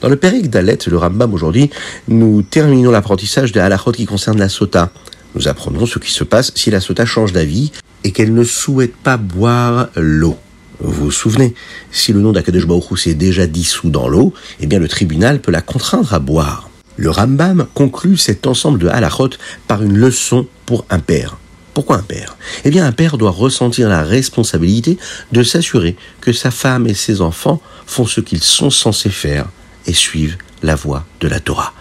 Dans 0.01 0.09
le 0.09 0.17
Périque 0.17 0.49
d'Alet, 0.49 0.79
le 0.87 0.97
Rambam 0.97 1.33
aujourd'hui, 1.33 1.69
nous 2.09 2.41
terminons 2.41 2.91
l'apprentissage 2.91 3.53
des 3.53 3.61
halachot 3.61 3.93
qui 3.93 4.05
concernent 4.05 4.39
la 4.39 4.49
Sota. 4.49 4.91
Nous 5.35 5.47
apprenons 5.47 5.85
ce 5.85 5.99
qui 5.99 6.11
se 6.11 6.23
passe 6.23 6.51
si 6.55 6.69
la 6.69 6.79
Sota 6.79 7.05
change 7.05 7.33
d'avis 7.33 7.71
et 8.03 8.11
qu'elle 8.11 8.33
ne 8.33 8.43
souhaite 8.43 8.95
pas 8.95 9.17
boire 9.17 9.89
l'eau. 9.95 10.37
Vous 10.79 11.05
vous 11.05 11.11
souvenez, 11.11 11.55
si 11.91 12.13
le 12.13 12.19
nom 12.19 12.31
d'Akadosh 12.31 12.67
Baruch 12.67 12.99
s'est 12.99 13.13
déjà 13.13 13.47
dissous 13.47 13.89
dans 13.89 14.07
l'eau, 14.07 14.33
eh 14.59 14.67
bien 14.67 14.79
le 14.79 14.87
tribunal 14.87 15.39
peut 15.39 15.51
la 15.51 15.61
contraindre 15.61 16.13
à 16.13 16.19
boire. 16.19 16.69
Le 16.97 17.09
Rambam 17.09 17.65
conclut 17.73 18.17
cet 18.17 18.45
ensemble 18.45 18.79
de 18.79 18.87
halachot 18.87 19.29
par 19.67 19.81
une 19.81 19.97
leçon 19.97 20.47
pour 20.65 20.85
un 20.89 20.99
père. 20.99 21.37
Pourquoi 21.73 21.97
un 21.97 22.03
père? 22.03 22.37
Eh 22.65 22.69
bien 22.69 22.85
un 22.85 22.91
père 22.91 23.17
doit 23.17 23.31
ressentir 23.31 23.89
la 23.89 24.03
responsabilité 24.03 24.97
de 25.31 25.41
s'assurer 25.41 25.95
que 26.21 26.31
sa 26.31 26.51
femme 26.51 26.85
et 26.85 26.93
ses 26.93 27.21
enfants 27.21 27.61
font 27.87 28.05
ce 28.05 28.21
qu'ils 28.21 28.43
sont 28.43 28.69
censés 28.69 29.09
faire 29.09 29.47
et 29.87 29.93
suivent 29.93 30.37
la 30.61 30.75
voie 30.75 31.05
de 31.19 31.27
la 31.27 31.39
Torah. 31.39 31.73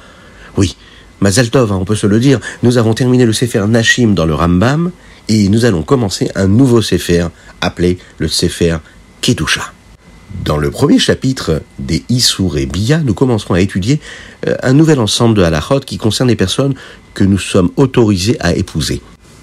Oui, 0.57 0.77
Mazal 1.23 1.51
Tov, 1.51 1.71
hein, 1.71 1.79
on 1.81 1.85
peut 1.85 1.95
se 1.95 2.09
le 2.09 2.19
dire, 2.19 2.41
nous 2.65 2.79
avons 2.79 2.95
terminé 2.95 3.25
le 3.25 3.33
Sefer 3.33 3.65
Nashim 3.69 4.13
dans 4.13 4.27
le 4.27 4.35
Rambam, 4.35 4.91
et 5.29 5.49
nous 5.49 5.65
allons 5.65 5.83
commencer 5.83 6.29
un 6.35 6.49
nouveau 6.49 6.83
Sefer 6.83 7.29
appelé 7.61 7.99
le 8.19 8.27
Sefer 8.27 8.79
Kedusha. 9.21 9.73
Dans 10.45 10.57
le 10.57 10.73
premier 10.73 10.99
chapitre 10.99 11.63
des 11.79 12.03
Issour 12.09 12.59
et 12.59 12.67
Bia, 12.67 12.99
nous 12.99 13.15
commencerons 13.15 13.55
à 13.55 13.61
étudier 13.61 14.01
euh, 14.49 14.57
un 14.65 14.73
nouvel 14.73 14.99
ensemble 14.99 15.37
de 15.37 15.45
halachot 15.45 15.79
qui 15.79 15.97
concerne 15.97 16.29
les 16.29 16.35
personnes 16.35 16.75
que 17.15 17.23
nous 17.23 17.39
sommes 17.39 17.71
autorisés 17.77 18.37
à 18.41 18.57
épouser. 18.57 19.01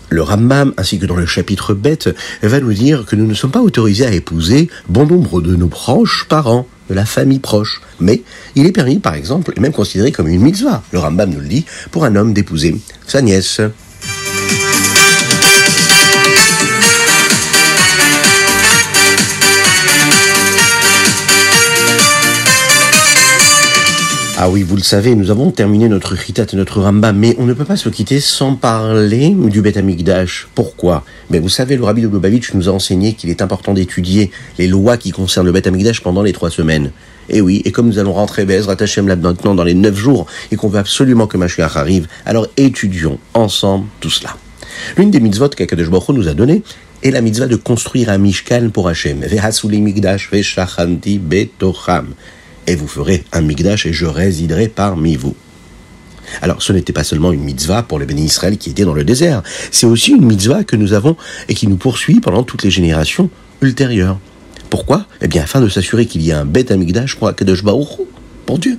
Le 0.09 0.21
Rambam, 0.21 0.73
ainsi 0.75 0.99
que 0.99 1.05
dans 1.05 1.15
le 1.15 1.27
chapitre 1.27 1.73
bête, 1.73 2.09
va 2.41 2.59
nous 2.59 2.73
dire 2.73 3.05
que 3.05 3.15
nous 3.15 3.25
ne 3.25 3.33
sommes 3.33 3.51
pas 3.51 3.61
autorisés 3.61 4.05
à 4.05 4.11
épouser 4.11 4.67
bon 4.89 5.05
nombre 5.05 5.39
de 5.39 5.55
nos 5.55 5.69
proches 5.69 6.25
parents, 6.27 6.67
de 6.89 6.93
la 6.93 7.05
famille 7.05 7.39
proche. 7.39 7.81
Mais 7.99 8.23
il 8.55 8.65
est 8.65 8.71
permis, 8.71 8.99
par 8.99 9.13
exemple, 9.13 9.53
et 9.55 9.59
même 9.59 9.71
considéré 9.71 10.11
comme 10.11 10.27
une 10.27 10.41
mitzvah, 10.41 10.83
le 10.91 10.99
Rambam 10.99 11.29
nous 11.29 11.39
le 11.39 11.47
dit, 11.47 11.65
pour 11.91 12.05
un 12.05 12.15
homme 12.15 12.33
d'épouser 12.33 12.75
sa 13.07 13.21
nièce. 13.21 13.61
Ah 24.41 24.49
oui, 24.49 24.63
vous 24.63 24.77
le 24.77 24.81
savez, 24.81 25.15
nous 25.15 25.31
avons 25.31 25.51
terminé 25.51 25.89
notre 25.89 26.13
Ritat 26.13 26.45
et 26.53 26.55
notre 26.55 26.79
Ramba, 26.79 27.11
mais 27.11 27.35
on 27.39 27.45
ne 27.45 27.51
peut 27.53 27.65
pas 27.65 27.75
se 27.75 27.89
quitter 27.89 28.21
sans 28.21 28.55
parler 28.55 29.31
du 29.31 29.61
Beth 29.61 29.75
Amikdash. 29.75 30.47
Pourquoi? 30.55 31.03
Mais 31.29 31.39
vous 31.39 31.49
savez, 31.49 31.75
le 31.75 31.83
Rabbi 31.83 32.03
de 32.03 32.07
Lubavitch 32.07 32.53
nous 32.53 32.69
a 32.69 32.71
enseigné 32.71 33.15
qu'il 33.15 33.29
est 33.31 33.41
important 33.41 33.73
d'étudier 33.73 34.31
les 34.57 34.67
lois 34.67 34.95
qui 34.95 35.11
concernent 35.11 35.45
le 35.45 35.51
Beth 35.51 35.67
Amikdash 35.67 35.99
pendant 35.99 36.21
les 36.21 36.31
trois 36.31 36.49
semaines. 36.49 36.91
Et 37.27 37.41
oui, 37.41 37.61
et 37.65 37.73
comme 37.73 37.87
nous 37.87 37.99
allons 37.99 38.13
rentrer 38.13 38.45
Bezrat 38.45 38.77
Hashem 38.79 39.09
là 39.09 39.17
maintenant 39.17 39.55
dans 39.55 39.65
les 39.65 39.73
neuf 39.73 39.97
jours, 39.97 40.25
et 40.53 40.55
qu'on 40.55 40.69
veut 40.69 40.79
absolument 40.79 41.27
que 41.27 41.35
Mashiach 41.35 41.75
arrive, 41.75 42.07
alors 42.25 42.47
étudions 42.55 43.19
ensemble 43.33 43.87
tout 43.99 44.09
cela. 44.09 44.37
L'une 44.95 45.11
des 45.11 45.19
mitzvot 45.19 45.49
qu'Akadosh 45.49 45.89
Baruch 45.89 46.15
nous 46.15 46.29
a 46.29 46.33
donné 46.33 46.63
est 47.03 47.11
la 47.11 47.19
mitzvah 47.19 47.47
de 47.47 47.57
construire 47.57 48.09
un 48.09 48.17
mishkan 48.17 48.69
pour 48.69 48.87
Hashem. 48.87 49.19
Vehasuli 49.19 49.81
migdash 49.81 50.31
veshachanti 50.31 51.19
betocham 51.19 52.13
et 52.67 52.75
vous 52.75 52.87
ferez 52.87 53.23
un 53.31 53.41
migdash 53.41 53.85
et 53.85 53.93
je 53.93 54.05
résiderai 54.05 54.67
parmi 54.67 55.15
vous. 55.15 55.35
Alors, 56.41 56.61
ce 56.61 56.73
n'était 56.73 56.93
pas 56.93 57.03
seulement 57.03 57.31
une 57.31 57.43
mitzvah 57.43 57.83
pour 57.83 57.99
les 57.99 58.05
bénis 58.05 58.25
Israël 58.25 58.57
qui 58.57 58.69
étaient 58.69 58.85
dans 58.85 58.93
le 58.93 59.03
désert, 59.03 59.41
c'est 59.71 59.87
aussi 59.87 60.11
une 60.11 60.25
mitzvah 60.25 60.63
que 60.63 60.75
nous 60.75 60.93
avons 60.93 61.17
et 61.47 61.53
qui 61.53 61.67
nous 61.67 61.77
poursuit 61.77 62.19
pendant 62.19 62.43
toutes 62.43 62.63
les 62.63 62.71
générations 62.71 63.29
ultérieures. 63.61 64.19
Pourquoi? 64.69 65.07
Eh 65.21 65.27
bien, 65.27 65.43
afin 65.43 65.61
de 65.61 65.69
s'assurer 65.69 66.05
qu'il 66.05 66.21
y 66.21 66.31
a 66.31 66.39
un 66.39 66.45
bête 66.45 66.71
Amigdash 66.71 67.15
pour 67.15 67.27
Akadosh 67.27 67.63
Baruch 67.63 67.99
pour 68.45 68.59
Dieu. 68.59 68.77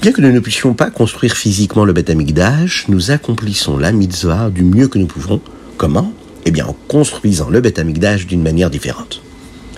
Bien 0.00 0.12
que 0.12 0.20
nous 0.20 0.32
ne 0.32 0.40
puissions 0.40 0.74
pas 0.74 0.90
construire 0.90 1.36
physiquement 1.36 1.84
le 1.84 1.92
bête 1.92 2.10
Amigdash, 2.10 2.86
nous 2.88 3.12
accomplissons 3.12 3.78
la 3.78 3.92
mitzvah 3.92 4.50
du 4.50 4.64
mieux 4.64 4.88
que 4.88 4.98
nous 4.98 5.06
pouvons. 5.06 5.40
Comment? 5.76 6.12
Eh 6.44 6.50
bien, 6.50 6.66
en 6.66 6.76
construisant 6.88 7.48
le 7.50 7.60
bête 7.60 7.78
Amigdash 7.78 8.26
d'une 8.26 8.42
manière 8.42 8.70
différente. 8.70 9.22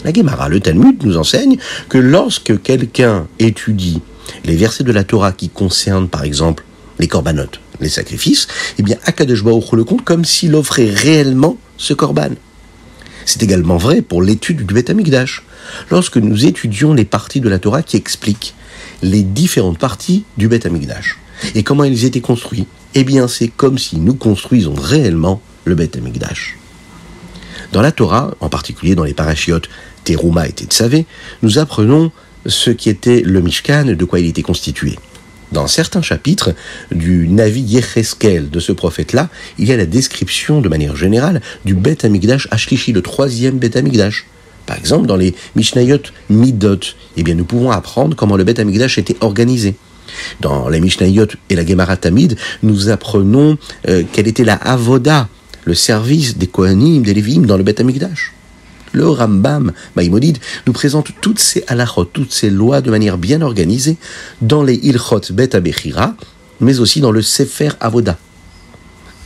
La 0.04 0.12
Gemara, 0.12 0.50
le 0.50 0.60
Talmud, 0.60 1.02
nous 1.02 1.16
enseigne 1.16 1.56
que 1.88 1.96
lorsque 1.96 2.62
quelqu'un 2.62 3.26
étudie 3.38 4.02
les 4.44 4.56
versets 4.56 4.84
de 4.84 4.92
la 4.92 5.04
Torah 5.04 5.32
qui 5.32 5.48
concernent, 5.48 6.08
par 6.08 6.24
exemple, 6.24 6.64
les 6.98 7.08
corbanotes, 7.08 7.60
les 7.80 7.88
sacrifices, 7.88 8.46
eh 8.78 8.82
bien, 8.82 8.96
Akadosh 9.04 9.42
le 9.42 9.84
compte 9.84 10.04
comme 10.04 10.24
s'il 10.24 10.54
offrait 10.54 10.90
réellement 10.90 11.56
ce 11.78 11.94
korban. 11.94 12.30
C'est 13.24 13.42
également 13.42 13.78
vrai 13.78 14.02
pour 14.02 14.22
l'étude 14.22 14.66
du 14.66 14.74
Beth 14.74 14.90
Amikdash. 14.90 15.42
Lorsque 15.90 16.18
nous 16.18 16.44
étudions 16.44 16.92
les 16.92 17.06
parties 17.06 17.40
de 17.40 17.48
la 17.48 17.58
Torah 17.58 17.82
qui 17.82 17.96
expliquent 17.96 18.54
les 19.02 19.22
différentes 19.22 19.78
parties 19.78 20.24
du 20.36 20.48
Beth 20.48 20.66
Amikdash 20.66 21.18
et 21.54 21.62
comment 21.62 21.84
ils 21.84 22.04
étaient 22.04 22.20
construits, 22.20 22.66
eh 22.94 23.04
bien, 23.04 23.26
c'est 23.26 23.48
comme 23.48 23.78
si 23.78 23.98
nous 23.98 24.14
construisons 24.14 24.74
réellement 24.74 25.40
le 25.64 25.74
Beth 25.74 25.96
Amikdash. 25.96 26.58
Dans 27.72 27.82
la 27.82 27.92
Torah, 27.92 28.34
en 28.40 28.48
particulier 28.48 28.94
dans 28.94 29.04
les 29.04 29.14
parachiotes 29.14 29.68
Teruma 30.04 30.46
et 30.46 30.52
Tetsavé, 30.52 31.06
nous 31.42 31.58
apprenons 31.58 32.12
ce 32.46 32.70
qui 32.70 32.90
était 32.90 33.22
le 33.22 33.40
Mishkan, 33.40 33.84
de 33.84 34.04
quoi 34.04 34.20
il 34.20 34.26
était 34.26 34.42
constitué. 34.42 34.98
Dans 35.52 35.66
certains 35.66 36.02
chapitres 36.02 36.54
du 36.90 37.28
Navi 37.28 37.60
Yecheskel 37.60 38.50
de 38.50 38.60
ce 38.60 38.72
prophète-là, 38.72 39.28
il 39.58 39.68
y 39.68 39.72
a 39.72 39.76
la 39.76 39.86
description 39.86 40.60
de 40.60 40.68
manière 40.68 40.96
générale 40.96 41.40
du 41.64 41.74
Bet 41.74 42.04
Amigdash 42.04 42.48
Ashlishi, 42.50 42.92
le 42.92 43.02
troisième 43.02 43.58
Bet 43.58 43.76
Amigdash. 43.76 44.26
Par 44.66 44.76
exemple, 44.76 45.06
dans 45.06 45.16
les 45.16 45.34
Mishnayot 45.56 46.00
Midot, 46.30 46.80
eh 47.16 47.22
bien, 47.22 47.34
nous 47.34 47.44
pouvons 47.44 47.70
apprendre 47.70 48.16
comment 48.16 48.36
le 48.36 48.44
Bet 48.44 48.58
Amigdash 48.58 48.98
était 48.98 49.16
organisé. 49.20 49.74
Dans 50.40 50.68
les 50.68 50.80
Mishnayot 50.80 51.28
et 51.50 51.54
la 51.54 51.64
Gemara 51.64 51.96
Tamid, 51.96 52.36
nous 52.62 52.88
apprenons 52.88 53.56
euh, 53.88 54.02
quelle 54.12 54.26
était 54.26 54.44
la 54.44 54.54
Avoda, 54.54 55.28
le 55.64 55.74
service 55.74 56.36
des 56.36 56.46
Kohanim, 56.46 57.02
des 57.02 57.14
Lévim 57.14 57.42
dans 57.42 57.56
le 57.56 57.62
Bet 57.62 57.80
Amigdash. 57.80 58.32
Le 58.94 59.08
Rambam 59.08 59.72
Maïmonide 59.96 60.38
nous 60.68 60.72
présente 60.72 61.08
toutes 61.20 61.40
ces 61.40 61.64
halachot, 61.66 62.04
toutes 62.04 62.32
ces 62.32 62.48
lois 62.48 62.80
de 62.80 62.92
manière 62.92 63.18
bien 63.18 63.42
organisée 63.42 63.96
dans 64.40 64.62
les 64.62 64.74
Ilchot 64.74 65.20
Bet 65.32 65.56
Abechira, 65.56 66.14
mais 66.60 66.78
aussi 66.78 67.00
dans 67.00 67.10
le 67.10 67.20
Sefer 67.20 67.70
Avoda. 67.80 68.16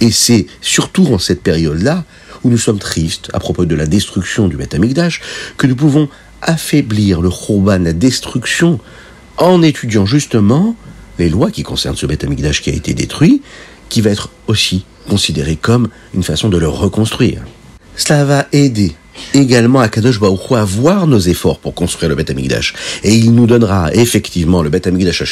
Et 0.00 0.10
c'est 0.10 0.46
surtout 0.62 1.06
en 1.12 1.18
cette 1.18 1.42
période-là 1.42 2.04
où 2.44 2.48
nous 2.48 2.56
sommes 2.56 2.78
tristes 2.78 3.28
à 3.34 3.40
propos 3.40 3.66
de 3.66 3.74
la 3.74 3.84
destruction 3.84 4.48
du 4.48 4.56
Bet 4.56 4.74
Amigdash 4.74 5.20
que 5.58 5.66
nous 5.66 5.76
pouvons 5.76 6.08
affaiblir 6.40 7.20
le 7.20 7.28
Chorban, 7.28 7.80
la 7.80 7.92
destruction, 7.92 8.80
en 9.36 9.62
étudiant 9.62 10.06
justement 10.06 10.76
les 11.18 11.28
lois 11.28 11.50
qui 11.50 11.62
concernent 11.62 11.96
ce 11.96 12.06
Bet 12.06 12.24
Amigdash 12.24 12.62
qui 12.62 12.70
a 12.70 12.74
été 12.74 12.94
détruit, 12.94 13.42
qui 13.90 14.00
va 14.00 14.10
être 14.10 14.30
aussi 14.46 14.86
considéré 15.10 15.56
comme 15.56 15.88
une 16.14 16.22
façon 16.22 16.48
de 16.48 16.56
le 16.56 16.68
reconstruire. 16.68 17.42
Cela 17.96 18.24
va 18.24 18.46
aider 18.52 18.94
également 19.34 19.80
à 19.80 19.88
Kadosh 19.88 20.20
Baruch 20.20 20.52
à 20.52 20.64
voir 20.64 21.06
nos 21.06 21.18
efforts 21.18 21.58
pour 21.58 21.74
construire 21.74 22.08
le 22.08 22.14
Beth 22.14 22.30
Amikdash. 22.30 22.74
Et 23.04 23.14
il 23.14 23.34
nous 23.34 23.46
donnera 23.46 23.92
effectivement 23.94 24.62
le 24.62 24.70
Beth 24.70 24.86
Amikdash 24.86 25.22
à 25.22 25.24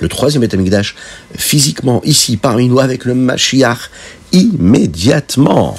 le 0.00 0.08
troisième 0.08 0.42
Beth 0.42 0.54
Amikdash, 0.54 0.94
physiquement 1.36 2.02
ici 2.04 2.36
parmi 2.36 2.68
nous 2.68 2.80
avec 2.80 3.04
le 3.04 3.14
Mashiach 3.14 3.90
immédiatement. 4.32 5.76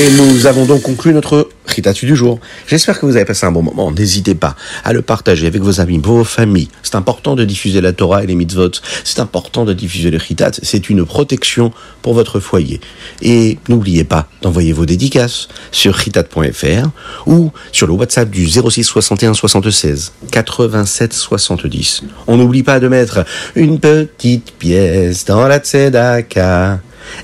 Et 0.00 0.10
nous 0.10 0.46
avons 0.46 0.64
donc 0.64 0.82
conclu 0.82 1.12
notre 1.12 1.48
Ritatu 1.78 2.06
du 2.06 2.16
jour. 2.16 2.40
J'espère 2.66 2.98
que 2.98 3.06
vous 3.06 3.14
avez 3.14 3.24
passé 3.24 3.46
un 3.46 3.52
bon 3.52 3.62
moment. 3.62 3.92
N'hésitez 3.92 4.34
pas 4.34 4.56
à 4.82 4.92
le 4.92 5.00
partager 5.00 5.46
avec 5.46 5.62
vos 5.62 5.80
amis, 5.80 6.00
vos 6.02 6.24
familles. 6.24 6.66
C'est 6.82 6.96
important 6.96 7.36
de 7.36 7.44
diffuser 7.44 7.80
la 7.80 7.92
Torah 7.92 8.24
et 8.24 8.26
les 8.26 8.34
mitzvot. 8.34 8.72
C'est 9.04 9.20
important 9.20 9.64
de 9.64 9.72
diffuser 9.72 10.10
le 10.10 10.18
Ritat. 10.18 10.50
C'est 10.60 10.90
une 10.90 11.06
protection 11.06 11.70
pour 12.02 12.14
votre 12.14 12.40
foyer. 12.40 12.80
Et 13.22 13.58
n'oubliez 13.68 14.02
pas 14.02 14.26
d'envoyer 14.42 14.72
vos 14.72 14.86
dédicaces 14.86 15.46
sur 15.70 15.94
ritat.fr 15.94 16.88
ou 17.26 17.52
sur 17.70 17.86
le 17.86 17.92
WhatsApp 17.92 18.28
du 18.28 18.48
06 18.48 18.82
61 18.82 19.34
76 19.34 20.14
87 20.32 21.12
70. 21.12 22.02
On 22.26 22.38
n'oublie 22.38 22.64
pas 22.64 22.80
de 22.80 22.88
mettre 22.88 23.24
une 23.54 23.78
petite 23.78 24.50
pièce 24.58 25.24
dans 25.26 25.46
la 25.46 25.60
tzedaka. 25.60 26.80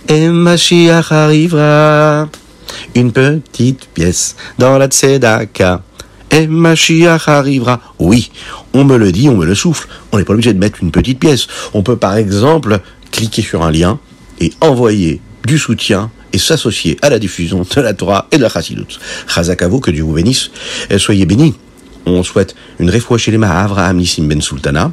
Et 0.09 0.29
Mashiach 0.29 1.11
arrivera 1.11 2.29
une 2.95 3.13
petite 3.13 3.87
pièce 3.95 4.37
dans 4.59 4.79
la 4.79 4.87
tzedaka. 4.87 5.83
Et 6.31 6.47
Mashiach 6.47 7.29
arrivera. 7.29 7.81
Oui, 7.99 8.31
on 8.73 8.85
me 8.85 8.97
le 8.97 9.13
dit, 9.13 9.29
on 9.29 9.37
me 9.37 9.45
le 9.45 9.55
souffle. 9.55 9.89
On 10.11 10.19
n'est 10.19 10.25
pas 10.25 10.33
obligé 10.33 10.53
de 10.53 10.59
mettre 10.59 10.83
une 10.83 10.91
petite 10.91 11.21
pièce. 11.21 11.47
On 11.75 11.83
peut 11.83 11.97
par 11.97 12.17
exemple 12.17 12.81
cliquer 13.13 13.43
sur 13.43 13.63
un 13.63 13.71
lien 13.71 14.01
et 14.41 14.53
envoyer 14.61 15.21
du 15.45 15.59
soutien 15.59 16.11
et 16.33 16.39
s'associer 16.39 16.99
à 17.03 17.11
la 17.11 17.21
diffusion 17.21 17.63
de 17.63 17.81
la 17.81 17.95
Torah 17.95 18.27
et 18.33 18.39
de 18.39 18.43
la 18.43 18.49
Chassidut. 18.49 18.99
Chazakavo, 19.33 19.79
que 19.79 19.93
Dieu 19.93 20.03
vous 20.03 20.15
bénisse. 20.15 20.51
Soyez 20.99 21.27
bénis. 21.27 21.55
On 22.07 22.23
souhaite 22.23 22.55
une 22.79 22.91
réfoua 22.91 23.17
chez 23.17 23.31
les 23.31 23.43
Avraham 23.43 23.97
Nissim 23.97 24.29
Ben 24.29 24.41
Sultana, 24.43 24.93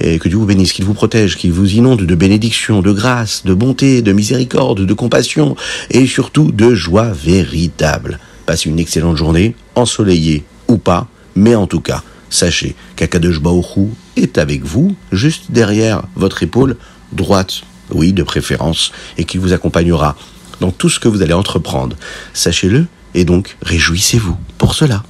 et 0.00 0.18
que 0.18 0.28
Dieu 0.28 0.38
vous 0.38 0.46
bénisse, 0.46 0.72
qu'il 0.72 0.84
vous 0.84 0.94
protège, 0.94 1.36
qu'il 1.36 1.52
vous 1.52 1.74
inonde 1.74 2.02
de 2.02 2.14
bénédictions, 2.14 2.80
de 2.80 2.92
grâce, 2.92 3.44
de 3.44 3.52
bonté, 3.52 4.00
de 4.00 4.12
miséricorde, 4.12 4.86
de 4.86 4.94
compassion, 4.94 5.54
et 5.90 6.06
surtout 6.06 6.52
de 6.52 6.74
joie 6.74 7.12
véritable. 7.12 8.18
Passez 8.46 8.70
une 8.70 8.78
excellente 8.78 9.16
journée, 9.16 9.54
ensoleillée 9.74 10.44
ou 10.68 10.78
pas, 10.78 11.08
mais 11.34 11.54
en 11.54 11.66
tout 11.66 11.80
cas, 11.80 12.02
sachez 12.30 12.74
qu'Akadosh 12.96 13.40
Baoru 13.40 13.88
est 14.16 14.38
avec 14.38 14.64
vous, 14.64 14.96
juste 15.12 15.50
derrière 15.50 16.04
votre 16.14 16.42
épaule 16.42 16.76
droite, 17.12 17.62
oui, 17.90 18.12
de 18.12 18.22
préférence, 18.22 18.92
et 19.18 19.24
qu'il 19.24 19.40
vous 19.40 19.52
accompagnera 19.52 20.16
dans 20.60 20.70
tout 20.70 20.88
ce 20.88 21.00
que 21.00 21.08
vous 21.08 21.20
allez 21.20 21.34
entreprendre. 21.34 21.96
Sachez-le, 22.32 22.86
et 23.14 23.24
donc 23.24 23.56
réjouissez-vous 23.62 24.36
pour 24.56 24.74
cela. 24.74 25.02